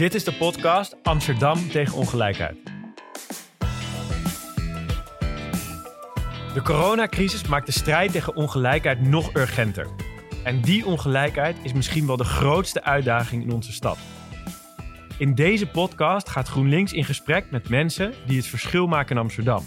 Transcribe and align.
Dit 0.00 0.14
is 0.14 0.24
de 0.24 0.32
podcast 0.32 0.96
Amsterdam 1.02 1.68
tegen 1.68 1.96
ongelijkheid. 1.96 2.56
De 6.54 6.62
coronacrisis 6.62 7.46
maakt 7.46 7.66
de 7.66 7.72
strijd 7.72 8.12
tegen 8.12 8.36
ongelijkheid 8.36 9.00
nog 9.00 9.34
urgenter. 9.34 9.86
En 10.44 10.60
die 10.60 10.86
ongelijkheid 10.86 11.56
is 11.62 11.72
misschien 11.72 12.06
wel 12.06 12.16
de 12.16 12.24
grootste 12.24 12.82
uitdaging 12.82 13.42
in 13.42 13.52
onze 13.52 13.72
stad. 13.72 13.98
In 15.18 15.34
deze 15.34 15.66
podcast 15.66 16.28
gaat 16.28 16.48
GroenLinks 16.48 16.92
in 16.92 17.04
gesprek 17.04 17.50
met 17.50 17.68
mensen 17.68 18.14
die 18.26 18.36
het 18.36 18.46
verschil 18.46 18.86
maken 18.86 19.16
in 19.16 19.22
Amsterdam. 19.22 19.64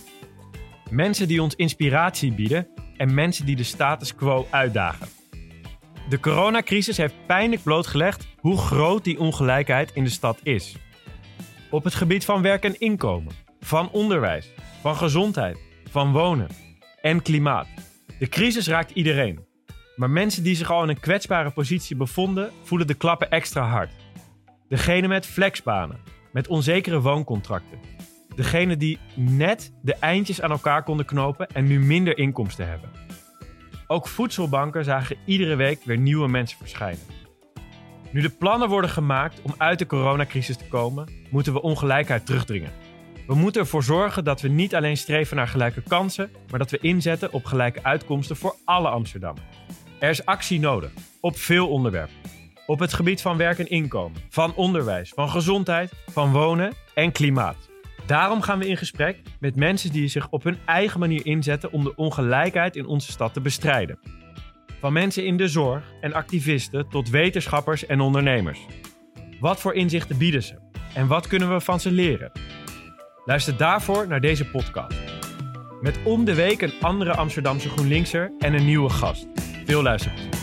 Mensen 0.90 1.28
die 1.28 1.42
ons 1.42 1.56
inspiratie 1.56 2.34
bieden 2.34 2.68
en 2.98 3.14
mensen 3.14 3.46
die 3.46 3.56
de 3.56 3.64
status 3.64 4.16
quo 4.16 4.48
uitdagen. 4.50 5.23
De 6.14 6.20
coronacrisis 6.20 6.98
heeft 6.98 7.26
pijnlijk 7.28 7.64
blootgelegd 7.64 8.28
hoe 8.40 8.58
groot 8.58 9.04
die 9.04 9.20
ongelijkheid 9.20 9.92
in 9.94 10.04
de 10.04 10.10
stad 10.10 10.40
is. 10.44 10.76
Op 11.70 11.84
het 11.84 11.96
gebied 11.96 12.26
van 12.26 12.42
werk 12.42 12.64
en 12.64 12.80
inkomen, 12.80 13.34
van 13.60 13.92
onderwijs, 13.92 14.50
van 14.82 14.96
gezondheid, 14.96 15.58
van 15.90 16.12
wonen 16.12 16.48
en 17.02 17.22
klimaat. 17.22 17.68
De 18.20 18.28
crisis 18.28 18.68
raakt 18.68 18.92
iedereen. 18.92 19.46
Maar 19.96 20.10
mensen 20.10 20.44
die 20.44 20.56
zich 20.56 20.72
al 20.72 20.84
in 20.84 20.90
een 20.90 21.00
kwetsbare 21.00 21.52
positie 21.52 21.96
bevonden, 21.96 22.52
voelen 22.64 22.88
de 22.88 22.94
klappen 22.94 23.30
extra 23.30 23.64
hard. 23.64 23.92
Degene 24.70 25.08
met 25.08 25.26
flexbanen, 25.26 26.00
met 26.32 26.48
onzekere 26.48 27.02
wooncontracten. 27.02 27.80
Degene 28.36 28.78
die 28.78 29.00
net 29.16 29.74
de 29.82 29.96
eindjes 29.96 30.42
aan 30.42 30.52
elkaar 30.52 30.84
konden 30.84 31.06
knopen 31.06 31.48
en 31.48 31.68
nu 31.68 31.80
minder 31.80 32.18
inkomsten 32.18 32.70
hebben. 32.70 32.90
Ook 33.94 34.08
voedselbanken 34.08 34.84
zagen 34.84 35.18
iedere 35.26 35.56
week 35.56 35.84
weer 35.84 35.98
nieuwe 35.98 36.28
mensen 36.28 36.58
verschijnen. 36.58 37.06
Nu 38.12 38.22
de 38.22 38.30
plannen 38.30 38.70
worden 38.70 38.90
gemaakt 38.90 39.42
om 39.42 39.54
uit 39.58 39.80
de 39.80 39.86
coronacrisis 39.86 40.58
te 40.58 40.68
komen, 40.68 41.08
moeten 41.30 41.54
we 41.54 41.62
ongelijkheid 41.62 42.26
terugdringen. 42.26 42.72
We 43.28 43.36
moeten 43.36 43.62
ervoor 43.62 43.84
zorgen 43.84 44.24
dat 44.24 44.42
we 44.42 44.48
niet 44.48 44.76
alleen 44.76 44.98
streven 44.98 45.36
naar 45.36 45.48
gelijke 45.48 45.82
kansen, 45.82 46.32
maar 46.50 46.60
dat 46.60 46.72
we 46.72 46.78
inzetten 46.82 47.34
op 47.34 47.46
gelijke 47.46 47.84
uitkomsten 47.84 48.36
voor 48.36 48.56
alle 48.66 48.90
Amsterdammers. 48.90 49.46
Er 50.00 50.10
is 50.10 50.26
actie 50.26 50.60
nodig, 50.60 50.92
op 51.20 51.38
veel 51.38 51.70
onderwerpen. 51.70 52.16
Op 52.66 52.80
het 52.80 52.94
gebied 52.94 53.22
van 53.22 53.38
werk 53.38 53.60
en 53.60 53.70
inkomen, 53.70 54.22
van 54.30 54.56
onderwijs, 54.56 55.10
van 55.10 55.30
gezondheid, 55.30 55.94
van 56.12 56.32
wonen 56.32 56.74
en 56.94 57.12
klimaat. 57.12 57.73
Daarom 58.14 58.42
gaan 58.42 58.60
we 58.60 58.68
in 58.68 58.78
gesprek 58.78 59.22
met 59.40 59.56
mensen 59.56 59.92
die 59.92 60.08
zich 60.08 60.30
op 60.30 60.44
hun 60.44 60.58
eigen 60.66 61.00
manier 61.00 61.26
inzetten 61.26 61.72
om 61.72 61.84
de 61.84 61.96
ongelijkheid 61.96 62.76
in 62.76 62.86
onze 62.86 63.12
stad 63.12 63.34
te 63.34 63.42
bestrijden. 63.42 64.00
Van 64.80 64.94
mensen 64.94 65.26
in 65.26 65.38
de 65.38 65.48
zorg 65.48 65.84
en 66.02 66.14
activisten 66.14 66.90
tot 66.90 67.10
wetenschappers 67.10 67.86
en 67.86 68.00
ondernemers. 68.00 68.60
Wat 69.40 69.60
voor 69.60 69.74
inzichten 69.74 70.18
bieden 70.18 70.44
ze 70.44 70.56
en 70.94 71.08
wat 71.08 71.28
kunnen 71.28 71.54
we 71.54 71.60
van 71.60 71.80
ze 71.80 71.92
leren? 71.92 72.32
Luister 73.26 73.58
daarvoor 73.58 74.08
naar 74.08 74.22
deze 74.22 74.46
podcast. 74.46 74.98
Met 75.82 76.00
om 76.04 76.26
de 76.26 76.36
week 76.36 76.62
een 76.62 76.74
andere 76.82 77.16
Amsterdamse 77.16 77.70
GroenLinkser 77.70 78.32
en 78.40 78.54
een 78.54 78.66
nieuwe 78.66 78.90
gast. 78.90 79.28
Veel 79.66 79.82
luisterplezier. 79.82 80.43